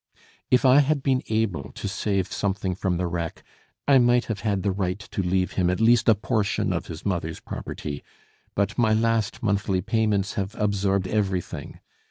If 0.49 0.65
I 0.65 0.79
had 0.79 1.03
been 1.03 1.21
able 1.29 1.71
to 1.73 1.87
save 1.87 2.33
something 2.33 2.73
from 2.73 2.97
the 2.97 3.05
wreck, 3.05 3.43
I 3.87 3.99
might 3.99 4.25
have 4.25 4.39
had 4.39 4.63
the 4.63 4.71
right 4.71 4.97
to 4.97 5.21
leave 5.21 5.51
him 5.51 5.69
at 5.69 5.79
least 5.79 6.09
a 6.09 6.15
portion 6.15 6.73
of 6.73 6.87
his 6.87 7.05
mother's 7.05 7.39
property; 7.39 8.03
but 8.55 8.79
my 8.79 8.95
last 8.95 9.43
monthly 9.43 9.81
payments 9.83 10.33
have 10.33 10.55
absorbed 10.55 11.05
everything. 11.07 11.81